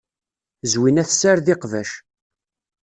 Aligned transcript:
Zwina 0.71 1.03
tessared 1.09 1.47
iqbac. 1.53 1.91